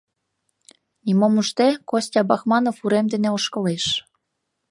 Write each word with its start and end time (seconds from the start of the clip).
Нимом 1.05 1.33
ужде, 1.41 1.69
Костя 1.89 2.21
Бахманов 2.29 2.77
урем 2.85 3.05
дене 3.13 3.29
ошкылеш. 3.37 3.85